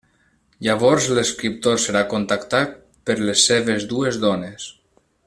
Llavors 0.67 1.09
l’escriptor 1.17 1.77
serà 1.83 2.01
contactat 2.15 2.73
per 3.11 3.19
les 3.29 3.47
seves 3.51 3.87
dues 3.93 4.19
dones. 4.29 4.71